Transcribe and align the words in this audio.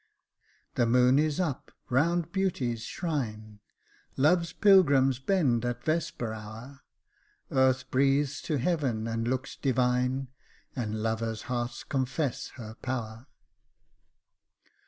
"The 0.73 0.87
moon 0.87 1.19
is 1.19 1.39
up, 1.39 1.71
round 1.87 2.31
beauty's 2.31 2.81
shrine. 2.81 3.59
Love's 4.17 4.51
pilgrims 4.51 5.19
bend 5.19 5.63
at 5.63 5.83
vesper 5.83 6.33
hour, 6.33 6.79
Earth 7.51 7.91
breathes 7.91 8.41
to 8.41 8.57
heaven, 8.57 9.07
and 9.07 9.27
looks 9.27 9.55
divine, 9.55 10.29
And 10.75 11.03
lovers' 11.03 11.43
hearts 11.43 11.83
confess 11.83 12.47
her 12.55 12.73
power.'' 12.81 13.27